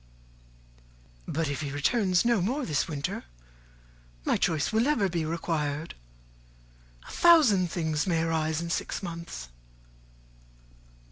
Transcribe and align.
"But 1.27 1.47
if 1.47 1.61
he 1.61 1.69
returns 1.71 2.25
no 2.25 2.41
more 2.41 2.65
this 2.65 2.87
winter, 2.87 3.25
my 4.25 4.35
choice 4.35 4.73
will 4.73 4.81
never 4.81 5.07
be 5.07 5.25
required. 5.25 5.93
A 7.07 7.11
thousand 7.11 7.69
things 7.69 8.07
may 8.07 8.23
arise 8.23 8.61
in 8.61 8.71
six 8.71 9.03
months." 9.03 9.49